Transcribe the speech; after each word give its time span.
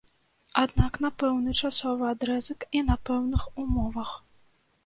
Аднак 0.61 0.97
на 1.03 1.11
пэўны 1.23 1.53
часовы 1.69 2.03
адрэзак 2.13 2.67
і 2.81 2.81
на 2.89 2.95
пэўных 3.11 3.47
умовах. 3.67 4.19